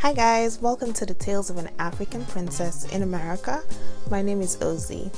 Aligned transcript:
Hi 0.00 0.14
guys, 0.14 0.62
welcome 0.62 0.94
to 0.94 1.04
the 1.04 1.12
Tales 1.12 1.50
of 1.50 1.58
an 1.58 1.68
African 1.78 2.24
Princess 2.24 2.86
in 2.86 3.02
America. 3.02 3.62
My 4.10 4.22
name 4.22 4.40
is 4.40 4.56
Ozzy. 4.56 5.14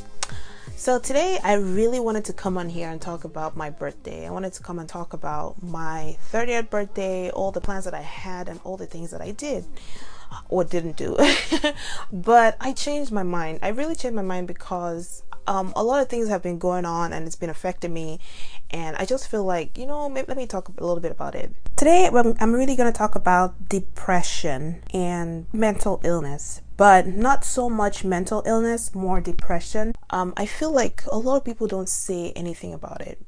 So 0.74 0.98
today 0.98 1.38
I 1.44 1.52
really 1.52 2.00
wanted 2.00 2.24
to 2.24 2.32
come 2.32 2.58
on 2.58 2.68
here 2.68 2.90
and 2.90 3.00
talk 3.00 3.22
about 3.22 3.56
my 3.56 3.70
birthday. 3.70 4.26
I 4.26 4.30
wanted 4.30 4.54
to 4.54 4.62
come 4.64 4.80
and 4.80 4.88
talk 4.88 5.12
about 5.12 5.62
my 5.62 6.18
30th 6.32 6.68
birthday, 6.68 7.30
all 7.30 7.52
the 7.52 7.60
plans 7.60 7.84
that 7.84 7.94
I 7.94 8.00
had 8.00 8.48
and 8.48 8.58
all 8.64 8.76
the 8.76 8.86
things 8.86 9.12
that 9.12 9.20
I 9.20 9.30
did 9.30 9.64
or 10.48 10.64
didn't 10.64 10.96
do. 10.96 11.16
but 12.12 12.56
I 12.60 12.72
changed 12.72 13.12
my 13.12 13.22
mind. 13.22 13.60
I 13.62 13.68
really 13.68 13.94
changed 13.94 14.16
my 14.16 14.22
mind 14.22 14.48
because 14.48 15.22
um, 15.46 15.72
a 15.76 15.82
lot 15.82 16.02
of 16.02 16.08
things 16.08 16.28
have 16.28 16.42
been 16.42 16.58
going 16.58 16.84
on 16.84 17.12
and 17.12 17.26
it's 17.26 17.36
been 17.36 17.50
affecting 17.50 17.92
me. 17.92 18.20
And 18.70 18.96
I 18.96 19.04
just 19.04 19.28
feel 19.28 19.44
like, 19.44 19.76
you 19.76 19.86
know, 19.86 20.08
maybe 20.08 20.26
let 20.28 20.36
me 20.36 20.46
talk 20.46 20.68
a 20.68 20.72
little 20.72 21.00
bit 21.00 21.12
about 21.12 21.34
it. 21.34 21.54
Today, 21.76 22.08
I'm 22.12 22.52
really 22.52 22.76
going 22.76 22.90
to 22.90 22.96
talk 22.96 23.14
about 23.14 23.68
depression 23.68 24.82
and 24.94 25.46
mental 25.52 26.00
illness, 26.04 26.62
but 26.76 27.06
not 27.06 27.44
so 27.44 27.68
much 27.68 28.04
mental 28.04 28.42
illness, 28.46 28.94
more 28.94 29.20
depression. 29.20 29.94
Um, 30.10 30.32
I 30.36 30.46
feel 30.46 30.72
like 30.72 31.02
a 31.10 31.18
lot 31.18 31.36
of 31.36 31.44
people 31.44 31.66
don't 31.66 31.88
say 31.88 32.32
anything 32.34 32.72
about 32.72 33.00
it 33.00 33.18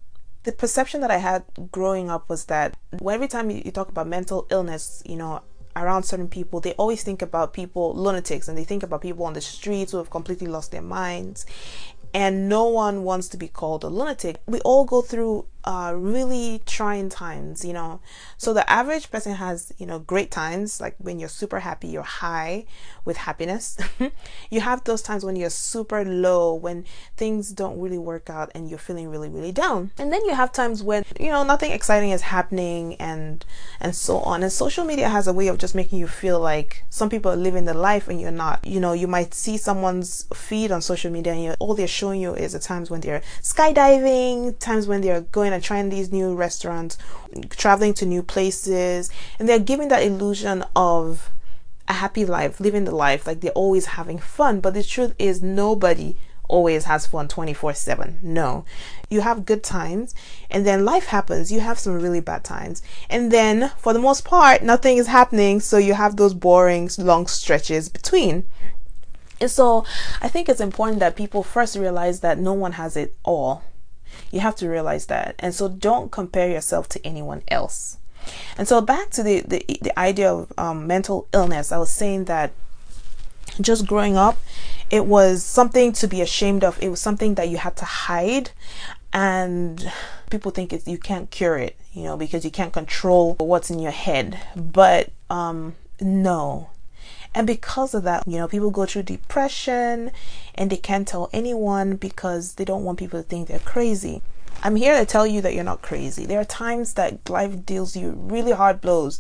the 0.45 0.53
perception 0.53 1.01
that 1.01 1.11
I 1.11 1.17
had 1.17 1.43
growing 1.73 2.11
up 2.11 2.29
was 2.29 2.45
that 2.47 2.77
every 3.11 3.29
time 3.29 3.51
you, 3.51 3.71
talk 3.73 3.89
about 3.89 4.07
mental 4.07 4.47
illness, 4.51 5.03
you 5.07 5.17
know, 5.17 5.41
around 5.75 6.05
certain 6.05 6.29
people, 6.29 6.61
they 6.61 6.73
always 6.75 7.03
think 7.03 7.23
about 7.23 7.53
people, 7.53 7.95
lunatics, 7.95 8.47
and 8.47 8.57
they 8.57 8.65
think 8.65 8.83
about 8.83 9.01
people 9.01 9.25
on 9.25 9.33
the 9.33 9.41
streets 9.41 9.93
who 9.93 9.99
have 9.99 10.11
completely 10.11 10.47
lost 10.47 10.71
their 10.71 10.83
minds 10.83 11.47
and 12.15 12.49
no 12.49 12.65
one 12.65 13.03
wants 13.03 13.29
to 13.29 13.37
be 13.37 13.49
called 13.49 13.83
a 13.83 13.89
lunatic. 13.89 14.41
We 14.47 14.61
all 14.61 14.85
go 14.85 15.03
through 15.03 15.47
uh, 15.65 15.95
really 15.97 16.63
trying 16.67 17.09
times, 17.09 17.65
you 17.65 17.73
know. 17.73 18.01
So 18.37 18.53
the 18.53 18.69
average 18.71 19.11
person 19.11 19.35
has, 19.35 19.73
you 19.79 19.87
know, 19.87 19.99
great 19.99 20.31
times, 20.31 20.81
like 20.81 20.95
when 20.99 21.19
you're 21.19 21.29
super 21.29 21.61
happy, 21.61 21.89
you're 21.89 22.03
high 22.03 22.67
with 23.05 23.17
happiness. 23.17 23.77
you 24.51 24.61
have 24.61 24.85
those 24.85 25.01
times 25.01 25.25
when 25.25 25.37
you're 25.37 25.51
super 25.51 26.05
low, 26.05 26.55
when 26.55 26.85
things 27.17 27.51
don't 27.51 27.81
really 27.81 27.99
work 27.99 28.29
out 28.29 28.51
and 28.55 28.69
you're 28.69 28.79
feeling 28.79 29.09
really, 29.09 29.29
really 29.29 29.53
down. 29.53 29.91
And 29.99 30.13
then 30.13 30.25
you 30.27 30.35
have 30.35 30.53
times 30.53 30.83
when, 30.83 31.05
you 31.19 31.31
know, 31.31 31.45
nothing 31.45 31.73
exciting 31.73 32.11
is 32.11 32.23
happening 32.23 32.95
and 32.97 33.45
and 33.81 33.97
so 33.97 34.19
on. 34.19 34.43
And 34.43 34.53
social 34.53 34.85
media 34.85 35.09
has 35.09 35.27
a 35.27 35.33
way 35.33 35.49
of 35.49 35.59
just 35.59 35.75
making 35.75 35.99
you 35.99 36.09
feel 36.09 36.41
like 36.41 36.85
some 36.91 37.09
people 37.09 37.33
are 37.33 37.37
living 37.37 37.65
the 37.65 37.75
life 37.75 38.09
and 38.09 38.21
you're 38.21 38.31
not. 38.31 38.67
You 38.67 38.81
know, 38.81 38.93
you 38.93 39.07
might 39.07 39.33
see 39.33 39.57
someone's 39.57 40.27
feed 40.35 40.71
on 40.71 40.83
social 40.83 41.11
media 41.11 41.33
and 41.33 41.57
all 41.59 41.75
they're 41.75 41.89
showing 41.89 42.21
you 42.21 42.35
is 42.35 42.53
the 42.53 42.59
times 42.59 42.91
when 42.91 43.01
they're 43.01 43.23
skydiving, 43.43 44.59
times 44.59 44.87
when 44.87 45.01
they're 45.01 45.23
going 45.23 45.54
and 45.55 45.63
trying 45.63 45.89
these 45.89 46.13
new 46.13 46.35
restaurants, 46.35 46.99
traveling 47.51 47.95
to 47.95 48.07
new 48.07 48.23
places, 48.23 49.11
and 49.39 49.49
they're 49.49 49.59
giving 49.59 49.89
that 49.89 50.03
illusion 50.03 50.65
of 50.77 51.31
a 51.89 51.95
happy 51.95 52.25
life, 52.25 52.61
living 52.61 52.85
the 52.85 52.95
life 52.95 53.27
like 53.27 53.41
they're 53.41 53.53
always 53.53 53.87
having 53.87 54.19
fun. 54.19 54.61
But 54.61 54.75
the 54.75 54.83
truth 54.83 55.15
is, 55.19 55.43
nobody 55.43 56.17
always 56.49 56.85
has 56.85 57.07
fun 57.07 57.29
24 57.29 57.75
7. 57.75 58.19
No. 58.23 58.65
You 59.09 59.21
have 59.23 59.47
good 59.47 59.63
times, 59.63 60.15
and 60.51 60.67
then 60.67 60.85
life 60.85 61.07
happens. 61.07 61.51
You 61.53 61.61
have 61.61 61.79
some 61.79 62.01
really 62.01 62.21
bad 62.21 62.45
times. 62.45 62.83
And 63.09 63.31
then, 63.31 63.73
for 63.79 63.93
the 63.93 63.99
most 63.99 64.25
part, 64.25 64.63
nothing 64.63 64.97
is 64.97 65.07
happening. 65.07 65.61
So 65.61 65.79
you 65.79 65.95
have 65.95 66.17
those 66.17 66.35
boring, 66.35 66.91
long 66.99 67.27
stretches 67.27 67.89
between. 67.89 68.45
And 69.41 69.51
so 69.51 69.85
I 70.23 70.29
think 70.29 70.49
it's 70.49 70.61
important 70.61 71.01
that 71.01 71.17
people 71.17 71.43
first 71.43 71.77
realize 71.77 72.21
that 72.21 72.39
no 72.39 72.53
one 72.53 72.73
has 72.73 72.97
it 72.97 73.15
all. 73.25 73.63
You 74.31 74.41
have 74.41 74.57
to 74.57 74.69
realize 74.69 75.07
that. 75.07 75.37
And 75.39 75.55
so 75.55 75.69
don't 75.69 76.11
compare 76.11 76.51
yourself 76.51 76.89
to 76.91 77.07
anyone 77.07 77.43
else. 77.49 77.99
And 78.57 78.67
so 78.67 78.81
back 78.81 79.11
to 79.11 79.23
the, 79.23 79.41
the, 79.41 79.65
the 79.83 79.99
idea 79.99 80.33
of 80.33 80.53
um, 80.57 80.87
mental 80.87 81.29
illness, 81.33 81.73
I 81.73 81.79
was 81.79 81.91
saying 81.91 82.25
that 82.25 82.53
just 83.61 83.87
growing 83.87 84.17
up, 84.17 84.39
it 84.91 85.07
was 85.07 85.43
something 85.45 85.93
to 85.93 86.09
be 86.09 86.21
ashamed 86.21 86.65
of. 86.65 86.83
It 86.83 86.89
was 86.89 87.01
something 87.01 87.35
that 87.35 87.49
you 87.49 87.59
had 87.59 87.77
to 87.77 87.85
hide. 87.85 88.51
And 89.13 89.93
people 90.31 90.51
think 90.51 90.73
it's, 90.73 90.89
you 90.89 90.99
can't 90.99 91.31
cure 91.31 91.57
it, 91.57 91.77
you 91.93 92.03
know, 92.03 92.17
because 92.17 92.45
you 92.45 92.51
can't 92.51 92.73
control 92.73 93.35
what's 93.39 93.71
in 93.71 93.79
your 93.79 93.93
head. 93.93 94.41
But 94.57 95.11
um, 95.31 95.75
no, 96.01 96.71
and 97.35 97.47
because 97.47 97.95
of 97.95 98.05
that, 98.05 98.27
you 98.27 98.39
know, 98.39 98.47
people 98.47 98.71
go 98.71 98.87
through 98.87 99.03
depression 99.05 100.13
and 100.55 100.71
they 100.71 100.77
can't 100.77 101.09
tell 101.09 101.29
anyone 101.33 101.97
because 101.97 102.55
they 102.55 102.65
don't 102.65 102.85
want 102.85 102.99
people 102.99 103.21
to 103.21 103.29
think 103.29 103.49
they're 103.49 103.59
crazy. 103.59 104.23
I'm 104.63 104.77
here 104.77 104.99
to 104.99 105.05
tell 105.05 105.27
you 105.27 105.41
that 105.43 105.55
you're 105.55 105.65
not 105.65 105.83
crazy. 105.83 106.25
There 106.25 106.41
are 106.41 106.45
times 106.45 106.95
that 106.95 107.29
life 107.29 107.67
deals 107.67 107.97
you 107.97 108.13
really 108.13 108.53
hard 108.53 108.81
blows 108.81 109.19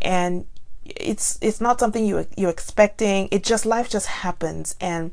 and 0.00 0.46
it's 0.84 1.36
it's 1.42 1.60
not 1.60 1.80
something 1.80 2.06
you 2.06 2.26
you're 2.36 2.50
expecting. 2.50 3.28
It 3.32 3.42
just 3.42 3.66
life 3.66 3.90
just 3.90 4.06
happens 4.06 4.76
and 4.80 5.10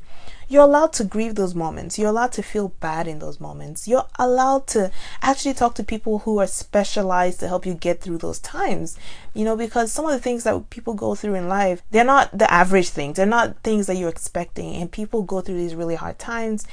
you're 0.48 0.62
allowed 0.62 0.92
to 0.94 1.04
grieve 1.04 1.34
those 1.34 1.54
moments. 1.54 1.98
You're 1.98 2.10
allowed 2.10 2.32
to 2.32 2.42
feel 2.42 2.68
bad 2.80 3.06
in 3.08 3.18
those 3.18 3.40
moments. 3.40 3.88
You're 3.88 4.06
allowed 4.18 4.66
to 4.68 4.90
actually 5.22 5.54
talk 5.54 5.74
to 5.74 5.84
people 5.84 6.20
who 6.20 6.38
are 6.38 6.46
specialized 6.46 7.40
to 7.40 7.48
help 7.48 7.66
you 7.66 7.74
get 7.74 8.00
through 8.00 8.18
those 8.18 8.38
times. 8.38 8.98
You 9.32 9.44
know, 9.44 9.56
because 9.56 9.92
some 9.92 10.04
of 10.04 10.12
the 10.12 10.20
things 10.20 10.44
that 10.44 10.70
people 10.70 10.94
go 10.94 11.14
through 11.14 11.34
in 11.34 11.48
life, 11.48 11.82
they're 11.90 12.04
not 12.04 12.36
the 12.36 12.50
average 12.52 12.90
things. 12.90 13.16
They're 13.16 13.26
not 13.26 13.62
things 13.62 13.86
that 13.86 13.96
you're 13.96 14.08
expecting. 14.08 14.74
And 14.74 14.90
people 14.90 15.22
go 15.22 15.40
through 15.40 15.58
these 15.58 15.74
really 15.74 15.96
hard 15.96 16.18
times 16.18 16.66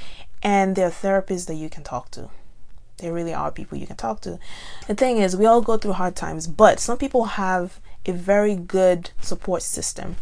and 0.44 0.76
there 0.76 0.88
are 0.88 0.92
therapists 0.92 1.48
that 1.48 1.56
you 1.56 1.70
can 1.70 1.84
talk 1.84 2.12
to. 2.12 2.30
There 2.98 3.14
really 3.14 3.34
are 3.34 3.52
people 3.52 3.78
you 3.78 3.88
can 3.88 3.96
talk 3.96 4.22
to. 4.22 4.38
The 4.88 4.96
thing 4.96 5.18
is, 5.18 5.36
we 5.36 5.46
all 5.46 5.62
go 5.62 5.78
through 5.78 5.94
hard 5.94 6.16
times, 6.16 6.48
but 6.48 6.80
some 6.80 6.98
people 6.98 7.26
have 7.26 7.80
a 8.06 8.12
very 8.12 8.56
good 8.56 9.12
support 9.22 9.64
system 9.64 10.18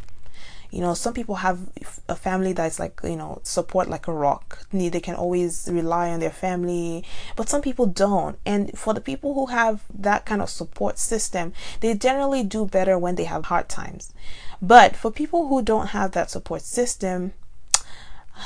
you 0.71 0.81
know 0.81 0.93
some 0.93 1.13
people 1.13 1.35
have 1.35 1.59
a 2.07 2.15
family 2.15 2.53
that's 2.53 2.79
like 2.79 2.99
you 3.03 3.15
know 3.15 3.39
support 3.43 3.89
like 3.89 4.07
a 4.07 4.13
rock. 4.13 4.65
They 4.71 4.99
can 4.99 5.15
always 5.15 5.67
rely 5.71 6.09
on 6.09 6.19
their 6.19 6.29
family 6.31 7.05
but 7.35 7.49
some 7.49 7.61
people 7.61 7.85
don't. 7.85 8.37
And 8.45 8.77
for 8.77 8.93
the 8.93 9.01
people 9.01 9.33
who 9.33 9.47
have 9.47 9.83
that 9.93 10.25
kind 10.25 10.41
of 10.41 10.49
support 10.49 10.99
system 10.99 11.53
they 11.79 11.93
generally 11.95 12.43
do 12.43 12.65
better 12.65 12.97
when 12.97 13.15
they 13.15 13.25
have 13.25 13.45
hard 13.45 13.69
times. 13.69 14.13
But 14.61 14.95
for 14.95 15.11
people 15.11 15.47
who 15.47 15.61
don't 15.61 15.87
have 15.87 16.11
that 16.11 16.29
support 16.29 16.61
system 16.61 17.33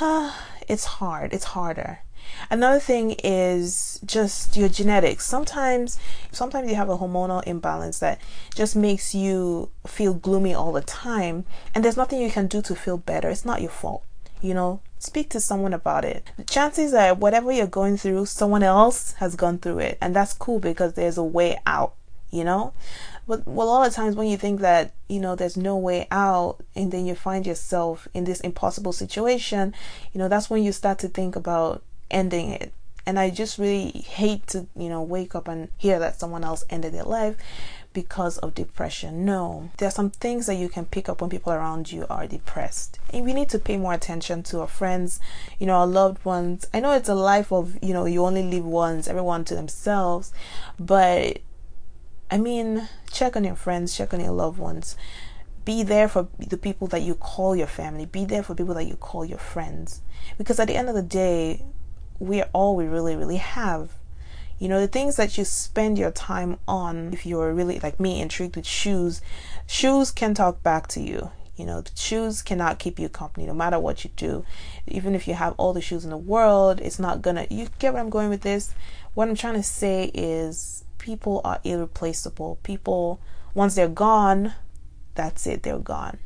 it's 0.00 0.84
hard. 0.84 1.32
It's 1.32 1.44
harder 1.44 2.03
Another 2.50 2.80
thing 2.80 3.16
is 3.24 4.00
just 4.04 4.56
your 4.56 4.68
genetics. 4.68 5.26
Sometimes 5.26 5.98
sometimes 6.30 6.68
you 6.68 6.76
have 6.76 6.88
a 6.88 6.98
hormonal 6.98 7.42
imbalance 7.44 7.98
that 8.00 8.20
just 8.54 8.76
makes 8.76 9.14
you 9.14 9.70
feel 9.86 10.14
gloomy 10.14 10.54
all 10.54 10.72
the 10.72 10.82
time 10.82 11.44
and 11.74 11.84
there's 11.84 11.96
nothing 11.96 12.20
you 12.20 12.30
can 12.30 12.46
do 12.46 12.62
to 12.62 12.74
feel 12.74 12.98
better. 12.98 13.28
It's 13.28 13.44
not 13.44 13.60
your 13.60 13.70
fault. 13.70 14.04
You 14.40 14.52
know, 14.54 14.80
speak 14.98 15.30
to 15.30 15.40
someone 15.40 15.72
about 15.72 16.04
it. 16.04 16.30
The 16.36 16.44
chances 16.44 16.92
are 16.92 17.14
whatever 17.14 17.50
you're 17.50 17.66
going 17.66 17.96
through, 17.96 18.26
someone 18.26 18.62
else 18.62 19.12
has 19.14 19.36
gone 19.36 19.58
through 19.58 19.78
it 19.78 19.98
and 20.00 20.14
that's 20.14 20.34
cool 20.34 20.58
because 20.58 20.94
there's 20.94 21.18
a 21.18 21.22
way 21.22 21.58
out, 21.66 21.94
you 22.30 22.44
know? 22.44 22.72
But 23.26 23.46
well, 23.46 23.68
a 23.68 23.70
lot 23.70 23.86
of 23.86 23.94
times 23.94 24.16
when 24.16 24.28
you 24.28 24.36
think 24.36 24.60
that, 24.60 24.92
you 25.08 25.18
know, 25.18 25.34
there's 25.34 25.56
no 25.56 25.78
way 25.78 26.06
out 26.10 26.58
and 26.74 26.92
then 26.92 27.06
you 27.06 27.14
find 27.14 27.46
yourself 27.46 28.06
in 28.12 28.24
this 28.24 28.40
impossible 28.40 28.92
situation, 28.92 29.74
you 30.12 30.18
know, 30.18 30.28
that's 30.28 30.50
when 30.50 30.62
you 30.62 30.72
start 30.72 30.98
to 31.00 31.08
think 31.08 31.36
about 31.36 31.82
ending 32.10 32.50
it. 32.50 32.72
And 33.06 33.18
I 33.18 33.28
just 33.28 33.58
really 33.58 33.90
hate 33.90 34.46
to, 34.48 34.66
you 34.74 34.88
know, 34.88 35.02
wake 35.02 35.34
up 35.34 35.46
and 35.46 35.68
hear 35.76 35.98
that 35.98 36.18
someone 36.18 36.42
else 36.42 36.64
ended 36.70 36.94
their 36.94 37.04
life 37.04 37.36
because 37.92 38.38
of 38.38 38.54
depression. 38.54 39.24
No, 39.24 39.70
there 39.76 39.88
are 39.88 39.92
some 39.92 40.10
things 40.10 40.46
that 40.46 40.56
you 40.56 40.68
can 40.68 40.86
pick 40.86 41.08
up 41.08 41.20
when 41.20 41.30
people 41.30 41.52
around 41.52 41.92
you 41.92 42.06
are 42.08 42.26
depressed. 42.26 42.98
And 43.10 43.24
we 43.24 43.34
need 43.34 43.50
to 43.50 43.58
pay 43.58 43.76
more 43.76 43.92
attention 43.92 44.42
to 44.44 44.60
our 44.60 44.66
friends, 44.66 45.20
you 45.58 45.66
know, 45.66 45.74
our 45.74 45.86
loved 45.86 46.24
ones. 46.24 46.66
I 46.74 46.80
know 46.80 46.92
it's 46.92 47.08
a 47.08 47.14
life 47.14 47.52
of, 47.52 47.78
you 47.82 47.92
know, 47.92 48.06
you 48.06 48.24
only 48.24 48.42
live 48.42 48.64
once, 48.64 49.06
everyone 49.06 49.44
to 49.46 49.54
themselves, 49.54 50.32
but 50.78 51.38
I 52.30 52.38
mean, 52.38 52.88
check 53.12 53.36
on 53.36 53.44
your 53.44 53.54
friends, 53.54 53.96
check 53.96 54.12
on 54.12 54.20
your 54.20 54.32
loved 54.32 54.58
ones. 54.58 54.96
Be 55.64 55.82
there 55.82 56.08
for 56.08 56.28
the 56.38 56.58
people 56.58 56.88
that 56.88 57.02
you 57.02 57.14
call 57.14 57.54
your 57.54 57.66
family. 57.66 58.06
Be 58.06 58.24
there 58.24 58.42
for 58.42 58.54
people 58.54 58.74
that 58.74 58.84
you 58.84 58.96
call 58.96 59.24
your 59.24 59.38
friends. 59.38 60.02
Because 60.36 60.58
at 60.58 60.68
the 60.68 60.76
end 60.76 60.88
of 60.88 60.94
the 60.94 61.02
day, 61.02 61.64
we're 62.18 62.48
all 62.52 62.76
we 62.76 62.86
really, 62.86 63.16
really 63.16 63.36
have. 63.36 63.90
You 64.58 64.68
know, 64.68 64.80
the 64.80 64.88
things 64.88 65.16
that 65.16 65.36
you 65.36 65.44
spend 65.44 65.98
your 65.98 66.10
time 66.10 66.58
on, 66.66 67.12
if 67.12 67.26
you're 67.26 67.52
really 67.52 67.80
like 67.80 67.98
me, 67.98 68.20
intrigued 68.20 68.56
with 68.56 68.66
shoes, 68.66 69.20
shoes 69.66 70.10
can 70.10 70.34
talk 70.34 70.62
back 70.62 70.86
to 70.88 71.00
you. 71.00 71.30
You 71.56 71.66
know, 71.66 71.84
shoes 71.94 72.42
cannot 72.42 72.78
keep 72.78 72.98
you 72.98 73.08
company 73.08 73.46
no 73.46 73.54
matter 73.54 73.78
what 73.78 74.04
you 74.04 74.10
do. 74.16 74.44
Even 74.86 75.14
if 75.14 75.28
you 75.28 75.34
have 75.34 75.54
all 75.56 75.72
the 75.72 75.80
shoes 75.80 76.04
in 76.04 76.10
the 76.10 76.16
world, 76.16 76.80
it's 76.80 76.98
not 76.98 77.22
gonna. 77.22 77.46
You 77.50 77.68
get 77.78 77.92
what 77.92 78.00
I'm 78.00 78.10
going 78.10 78.28
with 78.28 78.42
this? 78.42 78.74
What 79.14 79.28
I'm 79.28 79.36
trying 79.36 79.54
to 79.54 79.62
say 79.62 80.10
is 80.14 80.84
people 80.98 81.40
are 81.44 81.60
irreplaceable. 81.62 82.58
People, 82.62 83.20
once 83.54 83.74
they're 83.74 83.86
gone, 83.88 84.54
that's 85.14 85.46
it, 85.46 85.62
they're 85.62 85.78
gone. 85.78 86.18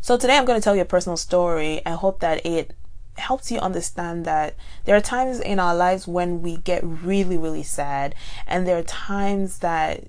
So 0.00 0.16
today 0.16 0.36
I'm 0.36 0.44
going 0.44 0.58
to 0.58 0.64
tell 0.64 0.74
you 0.74 0.82
a 0.82 0.86
personal 0.86 1.16
story. 1.16 1.84
I 1.86 1.92
hope 1.92 2.20
that 2.20 2.44
it 2.44 2.74
helps 3.20 3.50
you 3.50 3.58
understand 3.58 4.24
that 4.24 4.56
there 4.84 4.96
are 4.96 5.00
times 5.00 5.40
in 5.40 5.58
our 5.58 5.74
lives 5.74 6.06
when 6.06 6.42
we 6.42 6.56
get 6.58 6.82
really, 6.84 7.38
really 7.38 7.62
sad, 7.62 8.14
and 8.46 8.66
there 8.66 8.78
are 8.78 8.82
times 8.82 9.58
that 9.58 10.04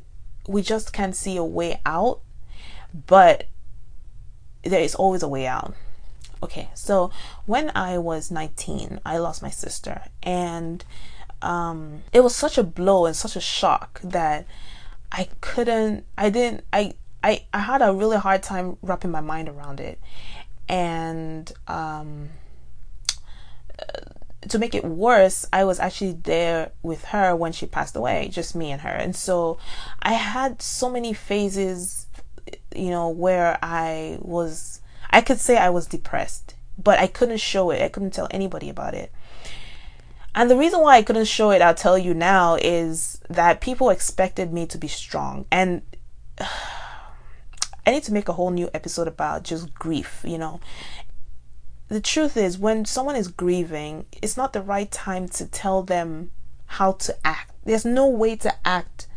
we 0.48 0.62
just 0.62 0.92
can't 0.94 1.16
see 1.16 1.38
a 1.38 1.44
way 1.44 1.80
out. 1.86 2.22
But 3.08 3.48
there 4.64 4.82
is 4.82 4.96
always 4.96 5.24
a 5.24 5.28
way 5.28 5.48
out. 5.48 5.74
Okay, 6.44 6.70
so 6.74 7.12
when 7.46 7.72
I 7.76 7.98
was 7.98 8.32
19, 8.32 9.00
I 9.06 9.18
lost 9.18 9.42
my 9.42 9.50
sister, 9.50 10.02
and 10.24 10.84
um, 11.42 12.04
it 12.12 12.22
was 12.22 12.36
such 12.36 12.58
a 12.58 12.64
blow 12.64 13.06
and 13.06 13.16
such 13.16 13.36
a 13.36 13.42
shock 13.42 14.02
that 14.04 14.46
I 15.12 15.30
couldn't, 15.42 16.06
I 16.18 16.30
didn't, 16.30 16.66
I, 16.72 16.94
I, 17.24 17.46
I 17.54 17.60
had 17.60 17.82
a 17.82 17.94
really 17.94 18.18
hard 18.18 18.44
time 18.44 18.78
wrapping 18.82 19.12
my 19.12 19.22
mind 19.22 19.50
around 19.50 19.80
it. 19.80 20.00
And 20.68 21.52
um, 21.68 22.30
to 24.48 24.60
make 24.60 24.74
it 24.74 24.84
worse, 24.84 25.46
I 25.54 25.64
was 25.64 25.80
actually 25.80 26.14
there 26.14 26.72
with 26.82 27.06
her 27.06 27.36
when 27.36 27.52
she 27.52 27.66
passed 27.66 27.96
away, 27.96 28.30
just 28.32 28.56
me 28.56 28.72
and 28.72 28.82
her. 28.82 28.90
And 28.90 29.16
so 29.16 29.58
I 30.02 30.14
had 30.14 30.62
so 30.62 30.90
many 30.90 31.14
phases, 31.14 32.08
you 32.76 32.90
know, 32.90 33.10
where 33.10 33.60
I 33.62 34.18
was, 34.20 34.82
I 35.10 35.22
could 35.22 35.40
say 35.40 35.58
I 35.58 35.70
was 35.70 35.86
depressed, 35.86 36.56
but 36.78 37.00
I 37.00 37.08
couldn't 37.08 37.38
show 37.38 37.70
it. 37.70 37.82
I 37.82 37.90
couldn't 37.90 38.12
tell 38.12 38.28
anybody 38.32 38.70
about 38.70 38.96
it. 38.96 39.12
And 40.34 40.50
the 40.50 40.58
reason 40.58 40.80
why 40.80 40.98
I 40.98 41.04
couldn't 41.04 41.26
show 41.26 41.52
it, 41.52 41.62
I'll 41.62 41.76
tell 41.76 41.98
you 41.98 42.14
now, 42.14 42.56
is 42.56 43.22
that 43.30 43.62
people 43.62 43.90
expected 43.90 44.52
me 44.52 44.66
to 44.68 44.78
be 44.78 44.88
strong. 44.88 45.46
And 45.52 45.82
I 47.86 47.90
need 47.92 48.04
to 48.04 48.14
make 48.14 48.30
a 48.30 48.34
whole 48.34 48.52
new 48.52 48.70
episode 48.74 49.08
about 49.08 49.44
just 49.44 49.74
grief, 49.74 50.24
you 50.26 50.38
know 50.38 50.62
the 51.92 52.00
truth 52.00 52.38
is, 52.38 52.58
when 52.58 52.86
someone 52.86 53.18
is 53.18 53.28
grieving, 53.28 54.06
it's 54.22 54.38
not 54.38 54.54
the 54.54 54.62
right 54.62 54.90
time 54.90 55.28
to 55.28 55.46
tell 55.46 55.84
them 55.84 56.32
how 56.66 56.94
to 56.94 57.16
act. 57.26 57.52
There's 57.66 57.84
no 57.84 58.08
way 58.08 58.38
to 58.38 58.54
act 58.66 59.08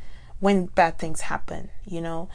when 0.40 0.66
bad 0.66 0.98
things 0.98 1.22
happen, 1.22 1.70
you 1.86 2.00
know. 2.00 2.28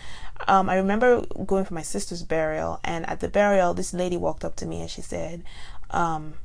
Um, 0.47 0.69
I 0.69 0.77
remember 0.77 1.25
going 1.45 1.65
for 1.65 1.73
my 1.73 1.81
sister's 1.81 2.23
burial, 2.23 2.79
and 2.85 3.05
at 3.09 3.19
the 3.19 3.27
burial, 3.27 3.73
this 3.73 3.93
lady 3.93 4.15
walked 4.15 4.45
up 4.45 4.55
to 4.57 4.65
me 4.65 4.79
and 4.79 4.89
she 4.89 5.01
said, 5.01 5.43
um, 5.91 6.35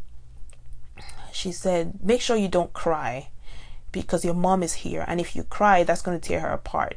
she 1.33 1.53
said, 1.53 2.01
make 2.03 2.21
sure 2.21 2.37
you 2.37 2.49
don't 2.49 2.73
cry 2.73 3.29
because 3.93 4.25
your 4.25 4.35
mom 4.35 4.65
is 4.65 4.75
here, 4.75 5.05
and 5.07 5.21
if 5.21 5.37
you 5.37 5.45
cry, 5.45 5.85
that's 5.85 6.03
going 6.03 6.19
to 6.19 6.29
tear 6.29 6.41
her 6.41 6.51
apart 6.51 6.97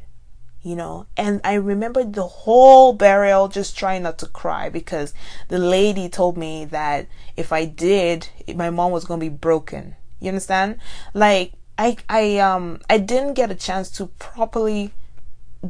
you 0.62 0.75
know? 0.75 1.06
And 1.15 1.42
i 1.44 1.54
remember 1.54 2.04
the 2.04 2.27
whole 2.27 2.94
burial 2.94 3.48
just 3.48 3.77
trying 3.77 4.04
not 4.04 4.18
to 4.19 4.27
cry 4.27 4.69
because 4.69 5.13
the 5.48 5.59
lady 5.59 6.09
told 6.09 6.38
me 6.38 6.65
that 6.65 7.07
if 7.36 7.51
i 7.51 7.65
did 7.65 8.30
my 8.56 8.69
mom 8.69 8.92
was 8.92 9.06
going 9.06 9.19
to 9.19 9.25
be 9.25 9.36
broken. 9.36 9.95
You 10.19 10.30
understand? 10.30 10.77
Like 11.13 11.54
i 11.77 11.98
i 12.09 12.38
um 12.38 12.81
i 12.89 12.98
didn't 12.98 13.33
get 13.33 13.51
a 13.51 13.56
chance 13.56 13.89
to 13.92 14.07
properly 14.19 14.92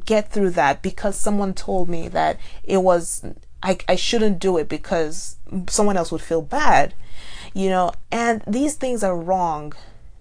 get 0.06 0.32
through 0.32 0.52
that 0.52 0.82
because 0.82 1.18
someone 1.18 1.54
told 1.54 1.90
me 1.90 2.08
that 2.10 2.40
it 2.64 2.78
was 2.78 3.26
I, 3.64 3.80
I 3.90 3.96
shouldn't 3.96 4.40
do 4.40 4.58
it 4.58 4.70
because 4.70 5.38
someone 5.68 5.98
else 5.98 6.12
would 6.12 6.22
feel 6.22 6.42
bad 6.42 6.94
you 7.58 7.70
know? 7.70 7.92
And 8.12 8.44
these 8.46 8.76
things 8.76 9.04
are 9.04 9.18
wrong 9.18 9.74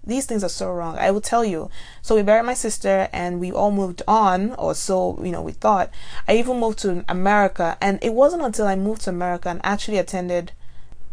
these 0.07 0.25
things 0.25 0.43
are 0.43 0.49
so 0.49 0.71
wrong. 0.71 0.97
I 0.97 1.11
will 1.11 1.21
tell 1.21 1.43
you. 1.43 1.69
So 2.01 2.15
we 2.15 2.23
buried 2.23 2.45
my 2.45 2.53
sister 2.53 3.09
and 3.11 3.39
we 3.39 3.51
all 3.51 3.71
moved 3.71 4.01
on, 4.07 4.55
or 4.55 4.73
so, 4.73 5.19
you 5.23 5.31
know, 5.31 5.41
we 5.41 5.51
thought. 5.51 5.91
I 6.27 6.37
even 6.37 6.59
moved 6.59 6.79
to 6.79 7.03
America. 7.09 7.77
And 7.81 7.99
it 8.01 8.13
wasn't 8.13 8.43
until 8.43 8.67
I 8.67 8.75
moved 8.75 9.01
to 9.01 9.09
America 9.09 9.49
and 9.49 9.59
actually 9.63 9.97
attended, 9.97 10.53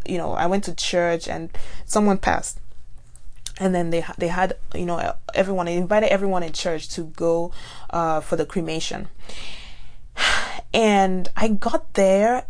you 0.05 0.17
know, 0.17 0.31
I 0.31 0.47
went 0.47 0.63
to 0.63 0.73
church 0.73 1.27
and 1.27 1.49
someone 1.85 2.17
passed. 2.17 2.59
And 3.57 3.73
then 3.73 3.89
they 3.89 4.03
they 4.17 4.27
had 4.27 4.57
you 4.73 4.85
know 4.85 5.15
everyone 5.33 5.67
they 5.67 5.77
invited 5.77 6.11
everyone 6.11 6.43
in 6.43 6.51
church 6.51 6.89
to 6.89 7.03
go 7.03 7.53
uh, 7.89 8.19
for 8.19 8.35
the 8.35 8.45
cremation, 8.45 9.07
and 10.73 11.29
I 11.37 11.47
got 11.47 11.93
there 11.93 12.47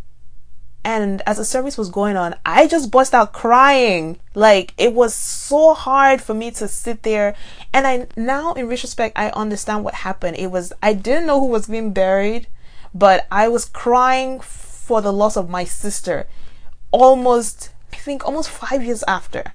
and 0.86 1.24
as 1.26 1.38
the 1.38 1.46
service 1.46 1.80
was 1.80 1.90
going 1.90 2.16
on, 2.16 2.36
I 2.46 2.68
just 2.68 2.92
burst 2.92 3.16
out 3.16 3.34
crying. 3.34 4.20
Like 4.36 4.76
it 4.78 4.94
was 4.94 5.16
so 5.16 5.74
hard 5.74 6.22
for 6.22 6.36
me 6.36 6.52
to 6.52 6.68
sit 6.68 7.02
there. 7.02 7.36
And 7.74 7.88
I 7.88 8.08
now, 8.16 8.54
in 8.54 8.68
retrospect, 8.68 9.18
I 9.18 9.32
understand 9.32 9.84
what 9.84 9.96
happened. 9.96 10.38
It 10.38 10.52
was, 10.52 10.72
I 10.84 10.94
didn't 10.94 11.26
know 11.26 11.40
who 11.40 11.48
was 11.48 11.66
being 11.68 11.92
buried, 11.92 12.48
but 12.94 13.26
I 13.32 13.48
was 13.48 13.66
crying 13.66 14.40
for 14.40 15.02
the 15.02 15.12
loss 15.12 15.36
of 15.36 15.50
my 15.50 15.64
sister 15.64 16.28
almost, 16.92 17.72
I 17.92 17.98
think, 17.98 18.24
almost 18.24 18.52
five 18.52 18.84
years 18.84 19.04
after. 19.08 19.54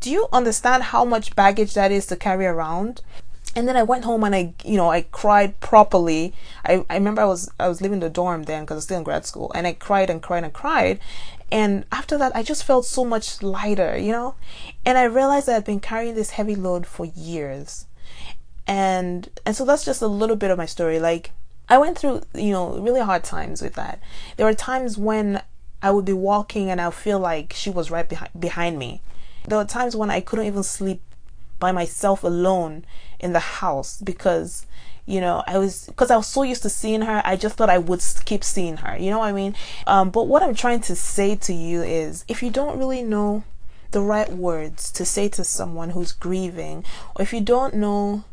Do 0.00 0.10
you 0.10 0.26
understand 0.32 0.82
how 0.82 1.04
much 1.04 1.36
baggage 1.36 1.74
that 1.74 1.92
is 1.92 2.04
to 2.06 2.16
carry 2.16 2.46
around? 2.46 3.00
And 3.56 3.68
then 3.68 3.76
I 3.76 3.82
went 3.82 4.04
home 4.04 4.24
and 4.24 4.34
I, 4.34 4.54
you 4.64 4.76
know, 4.76 4.90
I 4.90 5.02
cried 5.02 5.60
properly. 5.60 6.34
I, 6.64 6.84
I 6.90 6.94
remember 6.94 7.22
I 7.22 7.26
was 7.26 7.50
I 7.58 7.68
was 7.68 7.80
living 7.80 8.00
the 8.00 8.10
dorm 8.10 8.44
then 8.44 8.62
because 8.62 8.74
I 8.74 8.76
was 8.76 8.84
still 8.84 8.98
in 8.98 9.04
grad 9.04 9.26
school, 9.26 9.52
and 9.54 9.66
I 9.66 9.72
cried 9.72 10.10
and 10.10 10.22
cried 10.22 10.44
and 10.44 10.52
cried. 10.52 11.00
And 11.52 11.84
after 11.92 12.18
that, 12.18 12.34
I 12.34 12.42
just 12.42 12.64
felt 12.64 12.84
so 12.84 13.04
much 13.04 13.42
lighter, 13.42 13.96
you 13.96 14.12
know. 14.12 14.34
And 14.84 14.98
I 14.98 15.04
realized 15.04 15.46
that 15.46 15.56
I'd 15.56 15.64
been 15.64 15.80
carrying 15.80 16.14
this 16.14 16.30
heavy 16.30 16.56
load 16.56 16.86
for 16.86 17.06
years, 17.06 17.86
and 18.66 19.28
and 19.46 19.54
so 19.54 19.64
that's 19.64 19.84
just 19.84 20.02
a 20.02 20.08
little 20.08 20.36
bit 20.36 20.50
of 20.50 20.58
my 20.58 20.66
story. 20.66 20.98
Like 20.98 21.30
I 21.68 21.78
went 21.78 21.98
through, 21.98 22.22
you 22.34 22.50
know, 22.50 22.78
really 22.78 23.00
hard 23.00 23.24
times 23.24 23.62
with 23.62 23.74
that. 23.74 24.00
There 24.36 24.46
were 24.46 24.54
times 24.54 24.98
when 24.98 25.42
I 25.82 25.90
would 25.90 26.04
be 26.04 26.12
walking 26.12 26.70
and 26.70 26.80
I 26.80 26.88
would 26.88 26.94
feel 26.94 27.18
like 27.18 27.52
she 27.52 27.70
was 27.70 27.90
right 27.90 28.08
behind 28.08 28.30
behind 28.38 28.78
me. 28.78 29.00
There 29.46 29.58
were 29.58 29.64
times 29.64 29.94
when 29.94 30.10
I 30.10 30.20
couldn't 30.20 30.46
even 30.46 30.62
sleep 30.62 31.02
by 31.64 31.72
myself 31.72 32.22
alone 32.22 32.84
in 33.18 33.32
the 33.32 33.46
house 33.60 33.98
because 34.02 34.66
you 35.06 35.18
know 35.18 35.42
i 35.46 35.56
was 35.56 35.86
because 35.86 36.10
i 36.10 36.16
was 36.16 36.26
so 36.26 36.42
used 36.42 36.62
to 36.62 36.68
seeing 36.68 37.00
her 37.00 37.22
i 37.24 37.34
just 37.36 37.56
thought 37.56 37.70
i 37.70 37.78
would 37.78 38.02
keep 38.26 38.44
seeing 38.44 38.76
her 38.76 38.94
you 38.98 39.10
know 39.10 39.20
what 39.20 39.28
i 39.28 39.32
mean? 39.32 39.54
Um, 39.86 40.10
but 40.10 40.24
what 40.24 40.42
i'm 40.42 40.54
trying 40.54 40.82
to 40.82 40.94
say 40.94 41.36
to 41.36 41.54
you 41.54 41.82
is 41.82 42.22
if 42.28 42.42
you 42.42 42.50
don't 42.50 42.78
really 42.78 43.02
know 43.02 43.44
the 43.92 44.02
right 44.02 44.30
words 44.30 44.90
to 44.92 45.06
say 45.06 45.26
to 45.30 45.42
someone 45.42 45.90
who's 45.90 46.12
grieving 46.12 46.84
or 47.16 47.22
if 47.22 47.32
you 47.32 47.40
don't 47.40 47.72
know 47.72 48.24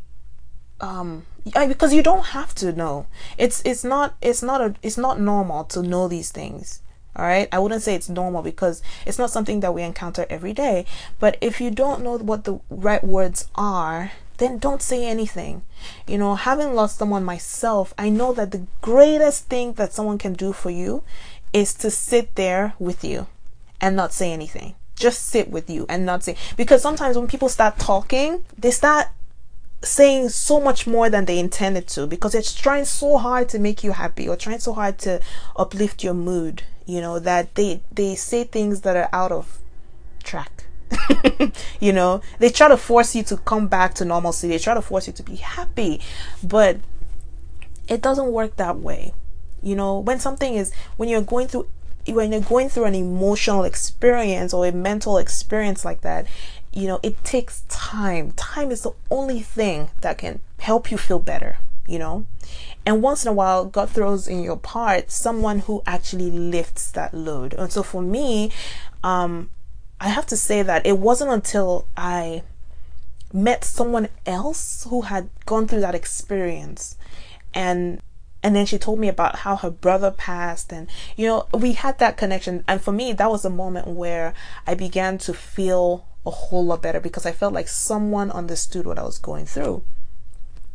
um 0.82 1.24
because 1.44 1.92
you 1.92 2.02
don't 2.02 2.26
have 2.26 2.54
to 2.56 2.72
know. 2.72 3.06
It's 3.36 3.62
it's 3.64 3.82
not 3.82 4.14
it's 4.20 4.42
not 4.42 4.60
a 4.60 4.74
it's 4.82 4.98
not 4.98 5.18
normal 5.18 5.64
to 5.64 5.82
know 5.82 6.06
these 6.06 6.30
things 6.30 6.81
all 7.14 7.26
right. 7.26 7.48
I 7.52 7.58
wouldn't 7.58 7.82
say 7.82 7.94
it's 7.94 8.08
normal 8.08 8.42
because 8.42 8.82
it's 9.04 9.18
not 9.18 9.30
something 9.30 9.60
that 9.60 9.74
we 9.74 9.82
encounter 9.82 10.26
every 10.30 10.52
day. 10.54 10.86
But 11.18 11.36
if 11.40 11.60
you 11.60 11.70
don't 11.70 12.02
know 12.02 12.16
what 12.16 12.44
the 12.44 12.60
right 12.70 13.04
words 13.04 13.48
are, 13.54 14.12
then 14.38 14.58
don't 14.58 14.80
say 14.80 15.06
anything. 15.06 15.62
You 16.06 16.18
know, 16.18 16.36
having 16.36 16.74
lost 16.74 16.98
someone 16.98 17.24
myself, 17.24 17.92
I 17.98 18.08
know 18.08 18.32
that 18.32 18.50
the 18.50 18.66
greatest 18.80 19.48
thing 19.48 19.74
that 19.74 19.92
someone 19.92 20.18
can 20.18 20.32
do 20.32 20.52
for 20.52 20.70
you 20.70 21.04
is 21.52 21.74
to 21.74 21.90
sit 21.90 22.34
there 22.34 22.72
with 22.78 23.04
you 23.04 23.26
and 23.80 23.94
not 23.94 24.14
say 24.14 24.32
anything. 24.32 24.74
Just 24.96 25.26
sit 25.26 25.50
with 25.50 25.68
you 25.68 25.84
and 25.88 26.06
not 26.06 26.22
say 26.22 26.36
because 26.56 26.80
sometimes 26.80 27.18
when 27.18 27.26
people 27.26 27.48
start 27.48 27.78
talking, 27.78 28.44
they 28.56 28.70
start 28.70 29.08
saying 29.82 30.28
so 30.28 30.60
much 30.60 30.86
more 30.86 31.10
than 31.10 31.24
they 31.24 31.38
intended 31.38 31.86
to 31.88 32.06
because 32.06 32.34
it's 32.34 32.54
trying 32.54 32.84
so 32.84 33.18
hard 33.18 33.48
to 33.48 33.58
make 33.58 33.82
you 33.82 33.92
happy 33.92 34.28
or 34.28 34.36
trying 34.36 34.58
so 34.58 34.72
hard 34.72 34.96
to 34.98 35.20
uplift 35.56 36.04
your 36.04 36.14
mood 36.14 36.62
you 36.86 37.00
know 37.00 37.18
that 37.18 37.54
they 37.54 37.80
they 37.92 38.14
say 38.14 38.44
things 38.44 38.82
that 38.82 38.96
are 38.96 39.08
out 39.12 39.32
of 39.32 39.58
track. 40.22 40.64
You 41.80 41.92
know 41.92 42.20
they 42.38 42.50
try 42.50 42.68
to 42.68 42.76
force 42.76 43.14
you 43.14 43.22
to 43.24 43.36
come 43.38 43.66
back 43.66 43.94
to 43.94 44.04
normalcy. 44.04 44.48
They 44.48 44.58
try 44.58 44.74
to 44.74 44.82
force 44.82 45.06
you 45.06 45.12
to 45.14 45.22
be 45.22 45.36
happy 45.36 46.00
but 46.42 46.78
it 47.88 48.00
doesn't 48.00 48.32
work 48.32 48.56
that 48.56 48.78
way. 48.78 49.12
You 49.62 49.74
know 49.74 49.98
when 49.98 50.18
something 50.18 50.54
is 50.54 50.72
when 50.96 51.08
you're 51.08 51.22
going 51.22 51.48
through 51.48 51.68
when 52.06 52.32
you're 52.32 52.40
going 52.40 52.68
through 52.68 52.84
an 52.84 52.94
emotional 52.94 53.64
experience 53.64 54.52
or 54.52 54.66
a 54.66 54.72
mental 54.72 55.18
experience 55.18 55.84
like 55.84 56.00
that 56.02 56.26
you 56.72 56.86
know, 56.86 57.00
it 57.02 57.22
takes 57.24 57.62
time. 57.68 58.32
Time 58.32 58.70
is 58.70 58.82
the 58.82 58.92
only 59.10 59.40
thing 59.40 59.90
that 60.00 60.18
can 60.18 60.40
help 60.58 60.90
you 60.90 60.98
feel 60.98 61.18
better, 61.18 61.58
you 61.86 61.98
know. 61.98 62.26
And 62.86 63.02
once 63.02 63.24
in 63.24 63.28
a 63.28 63.34
while, 63.34 63.64
God 63.64 63.90
throws 63.90 64.26
in 64.26 64.42
your 64.42 64.56
part 64.56 65.10
someone 65.10 65.60
who 65.60 65.82
actually 65.86 66.30
lifts 66.30 66.90
that 66.92 67.14
load. 67.14 67.54
And 67.54 67.70
so 67.70 67.82
for 67.82 68.02
me, 68.02 68.50
um, 69.04 69.50
I 70.00 70.08
have 70.08 70.26
to 70.26 70.36
say 70.36 70.62
that 70.62 70.84
it 70.86 70.98
wasn't 70.98 71.30
until 71.30 71.86
I 71.96 72.42
met 73.32 73.64
someone 73.64 74.08
else 74.26 74.86
who 74.90 75.02
had 75.02 75.28
gone 75.46 75.66
through 75.66 75.80
that 75.80 75.94
experience 75.94 76.96
and 77.54 78.00
and 78.42 78.56
then 78.56 78.66
she 78.66 78.76
told 78.76 78.98
me 78.98 79.08
about 79.08 79.36
how 79.36 79.56
her 79.56 79.70
brother 79.70 80.10
passed 80.10 80.72
and 80.72 80.88
you 81.16 81.26
know 81.26 81.46
we 81.54 81.72
had 81.72 81.98
that 81.98 82.16
connection 82.16 82.62
and 82.68 82.82
for 82.82 82.92
me 82.92 83.12
that 83.12 83.30
was 83.30 83.44
a 83.44 83.50
moment 83.50 83.86
where 83.86 84.34
i 84.66 84.74
began 84.74 85.16
to 85.16 85.32
feel 85.32 86.06
a 86.24 86.30
whole 86.30 86.64
lot 86.64 86.82
better 86.82 87.00
because 87.00 87.26
I 87.26 87.32
felt 87.32 87.52
like 87.52 87.68
someone 87.68 88.30
understood 88.30 88.86
what 88.86 88.98
I 88.98 89.02
was 89.02 89.18
going 89.18 89.46
through. 89.46 89.82